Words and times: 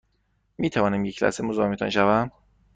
می 0.57 0.69
توانم 0.69 1.05
یک 1.05 1.23
لحظه 1.23 1.43
مزاحمتان 1.43 1.89
شوم؟ 1.89 2.31